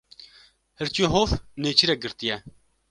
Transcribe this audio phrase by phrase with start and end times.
[0.77, 1.29] Hirçê hov
[1.61, 2.37] nêçîrek girtiye.